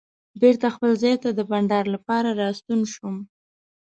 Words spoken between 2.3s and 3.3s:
راستون شوم.